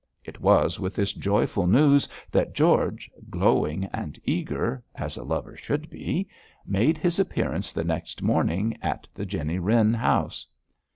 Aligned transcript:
It 0.25 0.41
was 0.41 0.79
with 0.79 0.95
this 0.95 1.13
joyful 1.13 1.67
news 1.67 2.09
that 2.31 2.53
George, 2.55 3.11
glowing 3.29 3.85
and 3.93 4.19
eager, 4.23 4.83
as 4.95 5.15
a 5.15 5.23
lover 5.23 5.55
should 5.55 5.91
be, 5.91 6.27
made 6.65 6.97
his 6.97 7.19
appearance 7.19 7.71
the 7.71 7.83
next 7.83 8.23
morning 8.23 8.75
at 8.81 9.07
the 9.13 9.27
Jenny 9.27 9.59
Wren 9.59 9.93
house. 9.93 10.47